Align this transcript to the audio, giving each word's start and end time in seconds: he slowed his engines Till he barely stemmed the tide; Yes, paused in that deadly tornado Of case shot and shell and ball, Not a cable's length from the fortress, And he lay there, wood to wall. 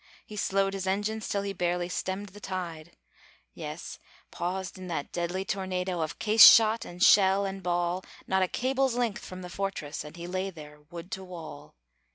he 0.25 0.35
slowed 0.35 0.73
his 0.73 0.87
engines 0.87 1.29
Till 1.29 1.43
he 1.43 1.53
barely 1.53 1.87
stemmed 1.87 2.29
the 2.29 2.39
tide; 2.39 2.97
Yes, 3.53 3.99
paused 4.31 4.79
in 4.79 4.87
that 4.87 5.11
deadly 5.11 5.45
tornado 5.45 6.01
Of 6.01 6.17
case 6.17 6.43
shot 6.43 6.85
and 6.85 7.03
shell 7.03 7.45
and 7.45 7.61
ball, 7.61 8.03
Not 8.25 8.41
a 8.41 8.47
cable's 8.47 8.95
length 8.95 9.23
from 9.23 9.43
the 9.43 9.47
fortress, 9.47 10.03
And 10.03 10.17
he 10.17 10.25
lay 10.25 10.49
there, 10.49 10.81
wood 10.89 11.11
to 11.11 11.23
wall. 11.23 11.75